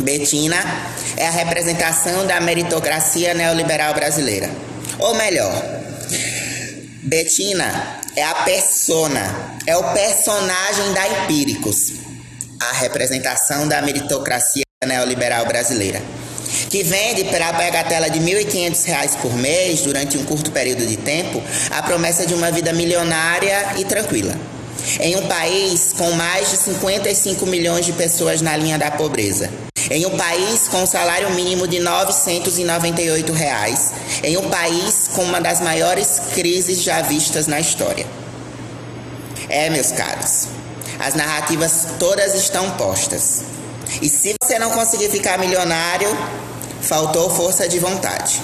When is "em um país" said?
25.00-25.92, 29.90-30.68, 34.22-35.10